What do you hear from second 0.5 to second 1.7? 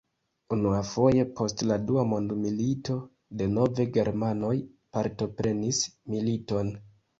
Unuafoje post